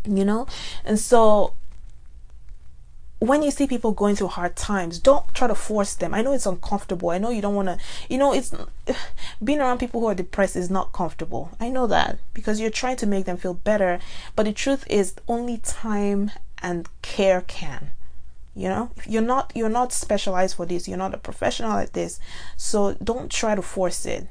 You 0.05 0.25
know? 0.25 0.47
And 0.85 0.99
so 0.99 1.53
when 3.19 3.41
you 3.41 3.49
see 3.49 3.65
people 3.65 3.91
going 3.91 4.15
through 4.15 4.27
hard 4.27 4.55
times, 4.55 4.99
don't 4.99 5.33
try 5.33 5.47
to 5.47 5.55
force 5.55 5.95
them. 5.95 6.13
I 6.13 6.21
know 6.21 6.33
it's 6.33 6.45
uncomfortable. 6.45 7.09
I 7.09 7.17
know 7.17 7.29
you 7.29 7.41
don't 7.41 7.55
want 7.55 7.67
to, 7.67 7.77
you 8.09 8.17
know, 8.17 8.33
it's 8.33 8.53
being 9.43 9.59
around 9.59 9.79
people 9.79 10.01
who 10.01 10.07
are 10.07 10.15
depressed 10.15 10.55
is 10.55 10.69
not 10.69 10.93
comfortable. 10.93 11.51
I 11.59 11.69
know 11.69 11.87
that 11.87 12.19
because 12.33 12.59
you're 12.59 12.69
trying 12.69 12.97
to 12.97 13.07
make 13.07 13.25
them 13.25 13.37
feel 13.37 13.55
better. 13.55 13.99
But 14.35 14.45
the 14.45 14.53
truth 14.53 14.85
is, 14.89 15.15
only 15.27 15.57
time 15.57 16.31
and 16.61 16.89
care 17.01 17.41
can 17.41 17.91
you 18.55 18.67
know 18.67 18.89
you're 19.05 19.21
not 19.21 19.51
you're 19.53 19.69
not 19.69 19.93
specialized 19.93 20.55
for 20.55 20.65
this 20.65 20.87
you're 20.87 20.97
not 20.97 21.13
a 21.13 21.17
professional 21.17 21.73
at 21.73 21.93
this 21.93 22.19
so 22.57 22.95
don't 22.95 23.31
try 23.31 23.53
to 23.53 23.61
force 23.61 24.05
it 24.07 24.27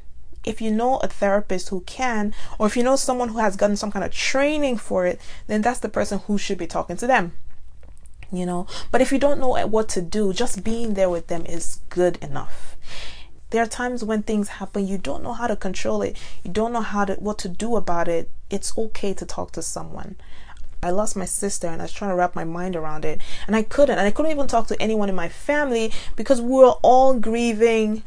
if 0.47 0.61
you 0.61 0.71
know 0.71 0.97
a 0.99 1.09
therapist 1.09 1.69
who 1.69 1.81
can 1.83 2.33
or 2.59 2.67
if 2.67 2.77
you 2.77 2.83
know 2.83 2.97
someone 2.97 3.29
who 3.31 3.39
has 3.39 3.57
gotten 3.57 3.77
some 3.77 3.91
kind 3.91 4.05
of 4.05 4.13
training 4.13 4.77
for 4.79 5.05
it 5.05 5.21
then 5.49 5.61
that's 5.61 5.81
the 5.81 5.89
person 5.89 6.21
who 6.21 6.39
should 6.39 6.57
be 6.57 6.67
talking 6.67 6.97
to 6.97 7.07
them 7.07 7.33
you 8.33 8.47
know? 8.47 8.67
But 8.91 9.01
if 9.01 9.13
you 9.13 9.19
don't 9.19 9.41
know 9.41 9.67
what 9.67 9.89
to 9.91 10.03
do 10.03 10.33
just 10.33 10.65
being 10.65 10.95
there 10.95 11.11
with 11.11 11.29
them 11.29 11.45
is 11.47 11.81
good 11.89 12.17
enough. 12.23 12.77
There 13.51 13.63
are 13.63 13.67
times 13.67 14.03
when 14.03 14.23
things 14.23 14.49
happen 14.49 14.87
you 14.87 14.99
don't 14.99 15.23
know 15.23 15.33
how 15.33 15.47
to 15.47 15.57
control 15.57 16.03
it 16.03 16.17
you 16.43 16.51
don't 16.51 16.73
know 16.73 16.81
how 16.81 17.05
to 17.05 17.15
what 17.15 17.39
to 17.39 17.49
do 17.49 17.77
about 17.77 18.09
it 18.09 18.31
it's 18.51 18.77
okay 18.77 19.15
to 19.15 19.25
talk 19.25 19.53
to 19.53 19.63
someone. 19.63 20.17
I 20.83 20.91
lost 20.91 21.17
my 21.17 21.25
sister 21.25 21.67
and 21.69 21.81
I 21.81 21.85
was 21.85 21.93
trying 21.93 22.11
to 22.11 22.17
wrap 22.17 22.35
my 22.35 22.45
mind 22.45 22.77
around 22.77 23.05
it 23.05 23.21
and 23.47 23.57
I 23.57 23.63
couldn't 23.63 23.99
and 23.99 24.07
I 24.07 24.11
couldn't 24.11 24.33
even 24.33 24.47
talk 24.47 24.67
to 24.69 24.83
anyone 24.83 25.09
in 25.09 25.15
my 25.15 25.29
family 25.29 25.93
because 26.17 26.41
we 26.41 26.51
were 26.51 26.77
all 26.83 27.15
grieving 27.15 28.03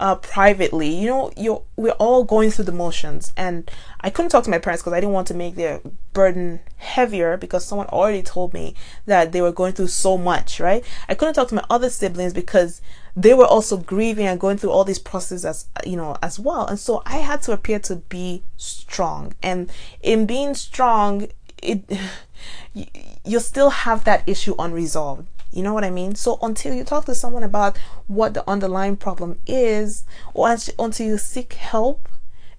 uh, 0.00 0.16
privately. 0.16 0.88
You 0.88 1.08
know, 1.08 1.32
you 1.36 1.62
we're 1.76 1.92
all 1.92 2.24
going 2.24 2.50
through 2.50 2.64
the 2.64 2.72
motions, 2.72 3.32
and 3.36 3.70
I 4.00 4.10
couldn't 4.10 4.30
talk 4.30 4.44
to 4.44 4.50
my 4.50 4.58
parents 4.58 4.82
because 4.82 4.94
I 4.94 5.00
didn't 5.00 5.12
want 5.12 5.28
to 5.28 5.34
make 5.34 5.54
their 5.54 5.80
burden 6.12 6.60
heavier 6.78 7.36
because 7.36 7.64
someone 7.64 7.86
already 7.88 8.22
told 8.22 8.52
me 8.54 8.74
that 9.06 9.30
they 9.30 9.42
were 9.42 9.52
going 9.52 9.74
through 9.74 9.88
so 9.88 10.18
much. 10.18 10.58
Right? 10.58 10.84
I 11.08 11.14
couldn't 11.14 11.34
talk 11.34 11.48
to 11.48 11.54
my 11.54 11.64
other 11.70 11.90
siblings 11.90 12.32
because 12.32 12.80
they 13.14 13.34
were 13.34 13.46
also 13.46 13.76
grieving 13.76 14.26
and 14.26 14.40
going 14.40 14.56
through 14.56 14.70
all 14.70 14.84
these 14.84 14.98
processes 14.98 15.44
as 15.44 15.66
you 15.84 15.96
know 15.96 16.16
as 16.22 16.40
well, 16.40 16.66
and 16.66 16.78
so 16.78 17.02
I 17.04 17.18
had 17.18 17.42
to 17.42 17.52
appear 17.52 17.78
to 17.80 17.96
be 17.96 18.42
strong, 18.56 19.34
and 19.42 19.70
in 20.02 20.26
being 20.26 20.54
strong, 20.54 21.28
it 21.62 21.84
you 23.24 23.38
still 23.38 23.70
have 23.70 24.04
that 24.04 24.26
issue 24.26 24.54
unresolved 24.58 25.28
you 25.52 25.62
know 25.62 25.74
what 25.74 25.84
I 25.84 25.90
mean? 25.90 26.14
So 26.14 26.38
until 26.42 26.74
you 26.74 26.84
talk 26.84 27.06
to 27.06 27.14
someone 27.14 27.42
about 27.42 27.76
what 28.06 28.34
the 28.34 28.48
underlying 28.48 28.96
problem 28.96 29.40
is, 29.46 30.04
or 30.32 30.56
until 30.78 31.06
you 31.06 31.18
seek 31.18 31.54
help, 31.54 32.08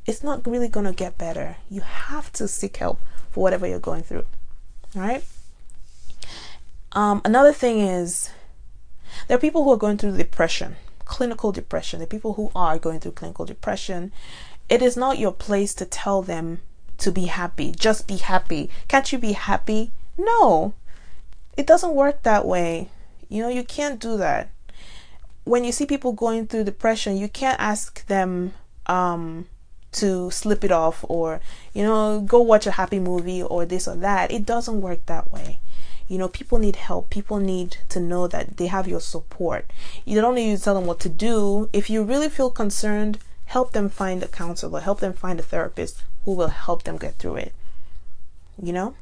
it's 0.06 0.24
not 0.24 0.46
really 0.46 0.68
going 0.68 0.86
to 0.86 0.92
get 0.92 1.18
better. 1.18 1.58
You 1.70 1.82
have 1.82 2.34
to 2.34 2.48
seek 2.48 2.78
help 2.78 3.00
for 3.30 3.42
whatever 3.42 3.68
you're 3.68 3.80
going 3.80 4.04
through. 4.04 4.26
All 4.96 5.02
right? 5.02 5.24
Um, 6.92 7.22
another 7.24 7.54
thing 7.54 7.80
is 7.80 8.30
there 9.28 9.38
are 9.38 9.42
people 9.42 9.64
who 9.64 9.72
are 9.72 9.78
going 9.78 9.98
through 9.98 10.18
depression, 10.18 10.76
clinical 11.06 11.52
depression. 11.52 12.02
Are 12.02 12.06
people 12.06 12.34
who 12.34 12.52
are 12.56 12.78
going 12.78 13.00
through 13.00 13.14
clinical 13.14 13.46
depression. 13.46 14.12
It 14.68 14.82
is 14.82 14.98
not 14.98 15.20
your 15.20 15.32
place 15.32 15.74
to 15.76 15.86
tell 15.86 16.22
them 16.22 16.60
to 16.98 17.12
be 17.12 17.26
happy. 17.26 17.72
Just 17.72 18.08
be 18.08 18.18
happy. 18.18 18.70
Can't 18.88 19.12
you 19.12 19.18
be 19.18 19.34
happy? 19.34 19.92
No. 20.18 20.74
It 21.62 21.68
doesn't 21.68 21.94
work 21.94 22.24
that 22.24 22.48
way. 22.48 22.90
You 23.30 23.44
know, 23.44 23.48
you 23.48 23.64
can't 23.64 24.00
do 24.00 24.18
that. 24.18 24.50
When 25.44 25.64
you 25.64 25.72
see 25.72 25.86
people 25.86 26.12
going 26.12 26.48
through 26.48 26.64
depression, 26.64 27.18
you 27.18 27.28
can't 27.28 27.60
ask 27.60 28.04
them 28.08 28.54
um, 28.88 29.46
to 29.92 30.32
slip 30.32 30.64
it 30.64 30.72
off 30.72 31.06
or, 31.08 31.40
you 31.72 31.84
know, 31.84 32.20
go 32.20 32.42
watch 32.42 32.66
a 32.66 32.72
happy 32.72 32.98
movie 32.98 33.44
or 33.44 33.64
this 33.68 33.88
or 33.88 33.96
that. 33.98 34.32
It 34.32 34.44
doesn't 34.44 34.82
work 34.82 35.06
that 35.06 35.32
way. 35.32 35.60
You 36.08 36.18
know, 36.18 36.30
people 36.30 36.58
need 36.58 36.78
help. 36.78 37.12
People 37.12 37.38
need 37.38 37.78
to 37.90 38.00
know 38.00 38.26
that 38.26 38.58
they 38.58 38.66
have 38.66 38.88
your 38.88 39.00
support. 39.00 39.70
You 40.04 40.20
don't 40.20 40.34
need 40.34 40.58
to 40.58 40.64
tell 40.64 40.74
them 40.74 40.88
what 40.88 41.00
to 41.02 41.10
do. 41.10 41.70
If 41.72 41.92
you 41.92 42.02
really 42.02 42.30
feel 42.30 42.50
concerned, 42.50 43.20
help 43.46 43.74
them 43.74 43.88
find 43.88 44.24
a 44.24 44.28
counselor, 44.28 44.80
help 44.80 45.00
them 45.00 45.14
find 45.14 45.40
a 45.40 45.44
therapist 45.44 46.02
who 46.26 46.34
will 46.34 46.48
help 46.48 46.82
them 46.86 46.98
get 46.98 47.20
through 47.20 47.36
it. 47.36 47.54
You 48.60 48.74
know? 48.74 48.96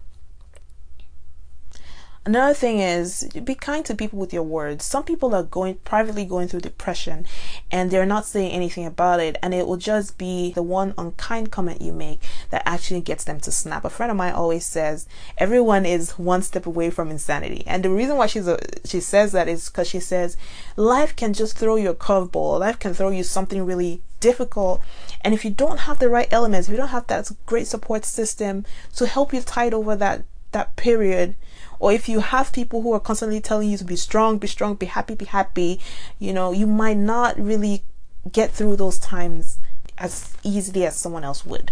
Another 2.26 2.54
thing 2.54 2.80
is 2.80 3.30
be 3.46 3.56
kind 3.56 3.86
to 3.86 3.96
people 3.96 4.20
with 4.20 4.34
your 4.34 4.44
words. 4.44 4.84
Some 4.84 5.04
people 5.04 5.34
are 5.34 5.44
going 5.44 5.76
privately 5.86 6.26
going 6.26 6.50
through 6.50 6.60
depression 6.60 7.26
and 7.72 7.90
they're 7.90 8.06
not 8.06 8.26
saying 8.26 8.52
anything 8.52 8.86
about 8.86 9.22
it 9.22 9.38
and 9.42 9.54
it 9.54 9.66
will 9.66 9.78
just 9.78 10.18
be 10.18 10.52
the 10.52 10.62
one 10.62 10.94
unkind 10.98 11.52
comment 11.52 11.82
you 11.82 11.94
make 11.94 12.22
that 12.50 12.62
actually 12.66 13.02
gets 13.02 13.24
them 13.24 13.40
to 13.40 13.52
snap. 13.52 13.86
A 13.86 13.90
friend 13.90 14.12
of 14.12 14.18
mine 14.18 14.34
always 14.34 14.66
says 14.66 15.08
everyone 15.38 15.86
is 15.86 16.20
one 16.20 16.42
step 16.42 16.66
away 16.66 16.90
from 16.90 17.10
insanity. 17.10 17.64
And 17.66 17.84
the 17.84 17.90
reason 17.90 18.18
why 18.18 18.28
she's 18.28 18.48
a, 18.48 18.60
she 18.84 19.00
says 19.00 19.32
that 19.32 19.48
is 19.48 19.70
cuz 19.70 19.88
she 19.88 20.02
says 20.02 20.36
life 20.76 21.16
can 21.16 21.34
just 21.34 21.58
throw 21.58 21.78
you 21.78 21.90
a 21.90 21.96
curveball. 21.96 22.60
Life 22.60 22.80
can 22.80 22.94
throw 22.94 23.12
you 23.12 23.24
something 23.24 23.66
really 23.66 24.02
difficult. 24.20 24.82
And 25.22 25.34
if 25.34 25.46
you 25.46 25.52
don't 25.52 25.80
have 25.80 26.00
the 26.00 26.10
right 26.10 26.28
elements, 26.32 26.68
if 26.68 26.74
you 26.74 26.78
don't 26.78 26.90
have 26.90 27.08
that 27.08 27.32
great 27.46 27.68
support 27.68 28.04
system 28.04 28.66
to 28.98 29.08
help 29.08 29.34
you 29.34 29.42
tide 29.42 29.74
over 29.74 29.96
that 29.96 30.24
that 30.52 30.76
period, 30.76 31.36
or 31.80 31.92
if 31.92 32.10
you 32.10 32.20
have 32.20 32.52
people 32.52 32.82
who 32.82 32.94
are 32.94 33.00
constantly 33.00 33.40
telling 33.40 33.70
you 33.70 33.78
to 33.78 33.86
be 33.86 33.96
strong, 33.96 34.38
be 34.38 34.48
strong, 34.48 34.76
be 34.76 34.86
happy, 34.86 35.16
be 35.16 35.26
happy, 35.26 35.80
you 36.20 36.34
know, 36.34 36.52
you 36.52 36.68
might 36.68 36.98
not 36.98 37.40
really 37.40 37.84
get 38.32 38.52
through 38.52 38.76
those 38.76 39.00
times 39.00 39.58
as 39.98 40.36
easily 40.44 40.86
as 40.86 40.96
someone 40.96 41.24
else 41.24 41.46
would. 41.46 41.72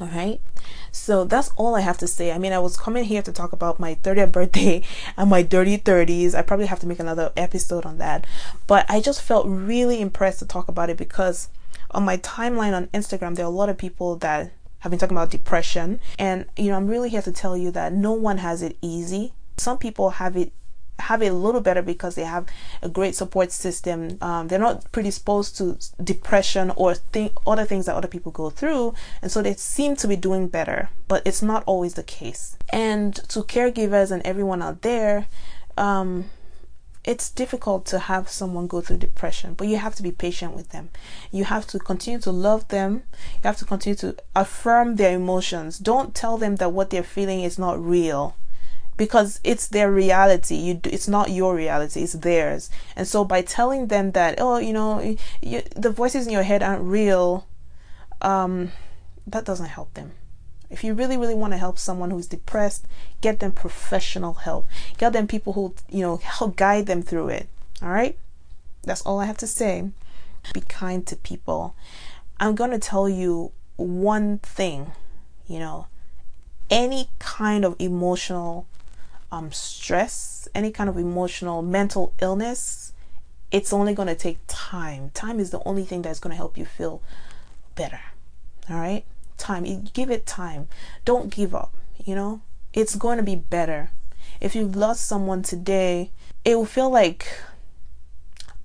All 0.00 0.08
right. 0.08 0.40
So 0.92 1.24
that's 1.24 1.50
all 1.56 1.74
I 1.74 1.80
have 1.80 1.98
to 1.98 2.06
say. 2.06 2.32
I 2.32 2.38
mean, 2.38 2.52
I 2.52 2.58
was 2.58 2.76
coming 2.76 3.04
here 3.04 3.22
to 3.22 3.32
talk 3.32 3.52
about 3.52 3.80
my 3.80 3.94
30th 3.96 4.32
birthday 4.32 4.82
and 5.16 5.30
my 5.30 5.42
dirty 5.42 5.78
30s. 5.78 6.34
I 6.34 6.42
probably 6.42 6.66
have 6.66 6.80
to 6.80 6.86
make 6.86 7.00
another 7.00 7.32
episode 7.36 7.86
on 7.86 7.98
that. 7.98 8.26
But 8.66 8.84
I 8.88 9.00
just 9.00 9.22
felt 9.22 9.46
really 9.46 10.00
impressed 10.00 10.38
to 10.40 10.46
talk 10.46 10.68
about 10.68 10.90
it 10.90 10.96
because 10.96 11.48
on 11.90 12.04
my 12.04 12.18
timeline 12.18 12.74
on 12.74 12.88
Instagram, 12.88 13.36
there 13.36 13.46
are 13.46 13.48
a 13.48 13.54
lot 13.54 13.68
of 13.68 13.78
people 13.78 14.16
that 14.16 14.52
have 14.86 14.90
been 14.90 14.98
talking 14.98 15.16
about 15.16 15.30
depression. 15.30 16.00
And, 16.18 16.46
you 16.56 16.70
know, 16.70 16.76
I'm 16.76 16.86
really 16.86 17.08
here 17.08 17.22
to 17.22 17.32
tell 17.32 17.56
you 17.56 17.70
that 17.72 17.92
no 17.92 18.12
one 18.12 18.38
has 18.38 18.62
it 18.62 18.76
easy. 18.80 19.32
Some 19.56 19.78
people 19.78 20.10
have 20.10 20.36
it 20.36 20.52
have 20.98 21.20
it 21.20 21.26
a 21.26 21.34
little 21.34 21.60
better 21.60 21.82
because 21.82 22.14
they 22.14 22.24
have 22.24 22.46
a 22.82 22.88
great 22.88 23.14
support 23.14 23.52
system. 23.52 24.16
Um, 24.22 24.48
they're 24.48 24.58
not 24.58 24.90
predisposed 24.92 25.56
to 25.58 25.78
depression 26.02 26.72
or 26.74 26.94
think 26.94 27.32
other 27.46 27.66
things 27.66 27.84
that 27.84 27.94
other 27.94 28.08
people 28.08 28.32
go 28.32 28.48
through, 28.48 28.94
and 29.20 29.30
so 29.30 29.42
they 29.42 29.54
seem 29.54 29.94
to 29.96 30.08
be 30.08 30.16
doing 30.16 30.48
better. 30.48 30.88
But 31.06 31.22
it's 31.26 31.42
not 31.42 31.62
always 31.66 31.94
the 31.94 32.02
case. 32.02 32.56
And 32.70 33.14
to 33.28 33.42
caregivers 33.42 34.10
and 34.10 34.22
everyone 34.24 34.62
out 34.62 34.80
there, 34.80 35.26
um, 35.76 36.30
it's 37.06 37.30
difficult 37.30 37.86
to 37.86 38.00
have 38.00 38.28
someone 38.28 38.66
go 38.66 38.80
through 38.80 38.96
depression, 38.98 39.54
but 39.54 39.68
you 39.68 39.76
have 39.76 39.94
to 39.94 40.02
be 40.02 40.10
patient 40.10 40.54
with 40.54 40.70
them. 40.70 40.90
You 41.30 41.44
have 41.44 41.66
to 41.68 41.78
continue 41.78 42.18
to 42.20 42.32
love 42.32 42.66
them. 42.68 43.04
You 43.34 43.44
have 43.44 43.58
to 43.58 43.64
continue 43.64 43.96
to 43.98 44.16
affirm 44.34 44.96
their 44.96 45.14
emotions. 45.14 45.78
Don't 45.78 46.16
tell 46.16 46.36
them 46.36 46.56
that 46.56 46.72
what 46.72 46.90
they're 46.90 47.04
feeling 47.04 47.42
is 47.42 47.58
not 47.60 47.82
real 47.82 48.36
because 48.96 49.40
it's 49.44 49.68
their 49.68 49.90
reality. 49.90 50.56
You 50.56 50.80
it's 50.84 51.06
not 51.06 51.30
your 51.30 51.54
reality, 51.54 52.02
it's 52.02 52.14
theirs. 52.14 52.70
And 52.96 53.06
so 53.06 53.24
by 53.24 53.40
telling 53.42 53.86
them 53.86 54.10
that, 54.12 54.36
oh, 54.38 54.58
you 54.58 54.72
know, 54.72 55.16
you, 55.40 55.62
the 55.76 55.90
voices 55.90 56.26
in 56.26 56.32
your 56.32 56.42
head 56.42 56.62
aren't 56.62 56.82
real, 56.82 57.46
um, 58.20 58.72
that 59.28 59.44
doesn't 59.44 59.66
help 59.66 59.94
them. 59.94 60.12
If 60.70 60.82
you 60.82 60.94
really, 60.94 61.16
really 61.16 61.34
want 61.34 61.52
to 61.52 61.58
help 61.58 61.78
someone 61.78 62.10
who's 62.10 62.26
depressed, 62.26 62.86
get 63.20 63.40
them 63.40 63.52
professional 63.52 64.34
help. 64.34 64.66
Get 64.98 65.12
them 65.12 65.26
people 65.26 65.52
who, 65.52 65.74
you 65.88 66.02
know, 66.02 66.16
help 66.18 66.56
guide 66.56 66.86
them 66.86 67.02
through 67.02 67.28
it. 67.28 67.48
All 67.82 67.90
right? 67.90 68.18
That's 68.82 69.02
all 69.02 69.20
I 69.20 69.26
have 69.26 69.38
to 69.38 69.46
say. 69.46 69.90
Be 70.52 70.60
kind 70.60 71.06
to 71.06 71.16
people. 71.16 71.74
I'm 72.38 72.54
going 72.54 72.70
to 72.70 72.78
tell 72.78 73.08
you 73.08 73.52
one 73.76 74.38
thing, 74.38 74.92
you 75.46 75.58
know, 75.58 75.86
any 76.70 77.08
kind 77.18 77.64
of 77.64 77.76
emotional 77.78 78.66
um, 79.30 79.52
stress, 79.52 80.48
any 80.54 80.70
kind 80.70 80.88
of 80.88 80.96
emotional 80.96 81.62
mental 81.62 82.12
illness, 82.20 82.92
it's 83.50 83.72
only 83.72 83.94
going 83.94 84.08
to 84.08 84.14
take 84.14 84.38
time. 84.46 85.10
Time 85.14 85.38
is 85.40 85.50
the 85.50 85.62
only 85.64 85.84
thing 85.84 86.02
that's 86.02 86.18
going 86.18 86.32
to 86.32 86.36
help 86.36 86.58
you 86.58 86.64
feel 86.64 87.00
better. 87.74 88.00
All 88.68 88.76
right? 88.76 89.04
Time. 89.36 89.88
Give 89.92 90.10
it 90.10 90.26
time. 90.26 90.68
Don't 91.04 91.30
give 91.30 91.54
up, 91.54 91.74
you 92.04 92.14
know? 92.14 92.40
It's 92.72 92.94
going 92.94 93.16
to 93.16 93.22
be 93.22 93.36
better. 93.36 93.90
If 94.40 94.54
you've 94.54 94.76
lost 94.76 95.06
someone 95.06 95.42
today, 95.42 96.10
it 96.44 96.56
will 96.56 96.66
feel 96.66 96.90
like 96.90 97.26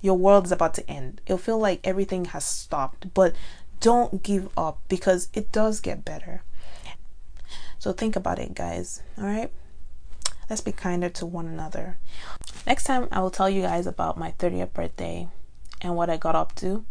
your 0.00 0.18
world 0.18 0.46
is 0.46 0.52
about 0.52 0.74
to 0.74 0.90
end. 0.90 1.20
It'll 1.26 1.38
feel 1.38 1.58
like 1.58 1.80
everything 1.84 2.26
has 2.26 2.44
stopped, 2.44 3.14
but 3.14 3.34
don't 3.80 4.22
give 4.22 4.48
up 4.56 4.80
because 4.88 5.28
it 5.32 5.50
does 5.52 5.80
get 5.80 6.04
better. 6.04 6.42
So 7.78 7.92
think 7.92 8.14
about 8.14 8.38
it, 8.38 8.54
guys. 8.54 9.02
All 9.16 9.24
right? 9.24 9.50
Let's 10.50 10.60
be 10.60 10.72
kinder 10.72 11.08
to 11.08 11.26
one 11.26 11.46
another. 11.46 11.98
Next 12.66 12.84
time, 12.84 13.08
I 13.10 13.20
will 13.20 13.30
tell 13.30 13.48
you 13.48 13.62
guys 13.62 13.86
about 13.86 14.18
my 14.18 14.32
30th 14.38 14.72
birthday 14.72 15.28
and 15.80 15.96
what 15.96 16.10
I 16.10 16.16
got 16.16 16.36
up 16.36 16.54
to. 16.56 16.84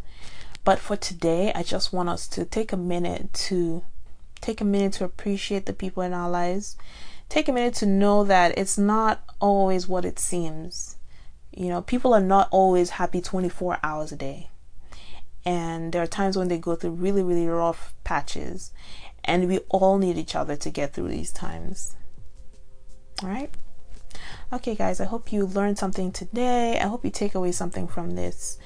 But 0.63 0.79
for 0.79 0.95
today, 0.95 1.51
I 1.53 1.63
just 1.63 1.91
want 1.91 2.09
us 2.09 2.27
to 2.29 2.45
take 2.45 2.71
a 2.71 2.77
minute 2.77 3.33
to 3.33 3.83
take 4.41 4.61
a 4.61 4.65
minute 4.65 4.93
to 4.93 5.05
appreciate 5.05 5.65
the 5.65 5.73
people 5.73 6.03
in 6.03 6.13
our 6.13 6.29
lives. 6.29 6.75
Take 7.29 7.47
a 7.47 7.53
minute 7.53 7.75
to 7.75 7.85
know 7.85 8.23
that 8.23 8.57
it's 8.57 8.77
not 8.77 9.23
always 9.39 9.87
what 9.87 10.03
it 10.03 10.19
seems. 10.19 10.97
You 11.51 11.69
know, 11.69 11.81
people 11.81 12.13
are 12.13 12.21
not 12.21 12.47
always 12.51 12.91
happy 12.91 13.21
24 13.21 13.79
hours 13.83 14.11
a 14.11 14.15
day. 14.15 14.49
And 15.45 15.93
there 15.93 16.01
are 16.03 16.07
times 16.07 16.37
when 16.37 16.47
they 16.47 16.57
go 16.57 16.75
through 16.75 16.91
really, 16.91 17.23
really 17.23 17.47
rough 17.47 17.93
patches. 18.03 18.71
And 19.23 19.47
we 19.47 19.59
all 19.69 19.97
need 19.97 20.17
each 20.17 20.35
other 20.35 20.55
to 20.55 20.69
get 20.69 20.93
through 20.93 21.09
these 21.09 21.31
times. 21.31 21.95
All 23.21 23.29
right? 23.29 23.51
Okay, 24.51 24.75
guys, 24.75 24.99
I 24.99 25.05
hope 25.05 25.31
you 25.31 25.45
learned 25.45 25.77
something 25.77 26.11
today. 26.11 26.79
I 26.79 26.87
hope 26.87 27.05
you 27.05 27.11
take 27.11 27.35
away 27.35 27.51
something 27.51 27.87
from 27.87 28.15
this. 28.15 28.57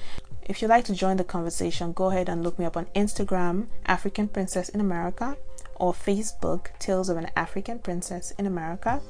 If 0.48 0.62
you'd 0.62 0.68
like 0.68 0.84
to 0.84 0.94
join 0.94 1.16
the 1.16 1.24
conversation, 1.24 1.92
go 1.92 2.10
ahead 2.10 2.28
and 2.28 2.44
look 2.44 2.56
me 2.56 2.64
up 2.64 2.76
on 2.76 2.86
Instagram, 2.94 3.66
African 3.84 4.28
Princess 4.28 4.68
in 4.68 4.80
America, 4.80 5.36
or 5.74 5.92
Facebook, 5.92 6.68
Tales 6.78 7.08
of 7.08 7.16
an 7.16 7.28
African 7.36 7.80
Princess 7.80 8.30
in 8.38 8.46
America. 8.46 9.00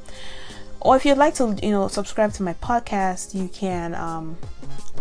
Or 0.80 0.96
if 0.96 1.04
you'd 1.04 1.18
like 1.18 1.34
to, 1.34 1.54
you 1.62 1.70
know, 1.72 1.88
subscribe 1.88 2.32
to 2.34 2.42
my 2.42 2.54
podcast, 2.54 3.34
you 3.34 3.48
can 3.48 3.94
um, 3.94 4.38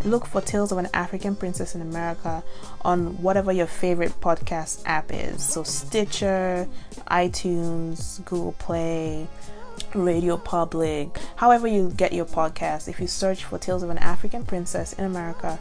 look 0.04 0.25
for 0.25 0.42
Tales 0.42 0.74
of 0.74 0.77
an 0.77 0.89
African 0.94 1.38
Princess 1.38 1.74
in 1.74 1.82
America 1.82 2.44
on 2.82 3.22
whatever 3.22 3.54
your 3.54 3.68
favorite 3.68 4.20
podcast 4.20 4.82
app 4.86 5.13
is. 5.13 5.42
So 5.42 5.63
Stitcher, 5.63 6.68
iTunes, 7.08 8.24
Google 8.25 8.54
Play, 8.54 9.27
Radio 9.94 10.38
Public, 10.38 11.17
however 11.38 11.67
you 11.67 11.94
get 11.96 12.13
your 12.13 12.25
podcast. 12.25 12.88
If 12.88 13.00
you 13.00 13.08
search 13.08 13.44
for 13.44 13.58
Tales 13.58 13.84
of 13.84 13.89
an 13.89 13.98
African 13.98 14.46
Princess 14.46 14.94
in 14.94 15.05
America, 15.05 15.60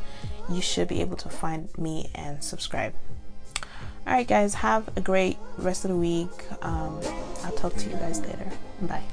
you 0.49 0.61
should 0.61 0.89
be 0.89 1.01
able 1.01 1.17
to 1.17 1.29
find 1.29 1.77
me 1.79 2.11
and 2.15 2.43
subscribe. 2.43 2.95
All 4.07 4.13
right, 4.13 4.27
guys, 4.27 4.55
have 4.55 4.89
a 4.97 5.01
great 5.01 5.39
rest 5.57 5.85
of 5.85 5.91
the 5.91 5.97
week. 5.97 6.29
Um, 6.63 7.01
I'll 7.43 7.53
talk 7.53 7.75
to 7.77 7.89
you 7.89 7.97
guys 7.97 8.21
later. 8.21 8.51
Bye. 8.83 9.05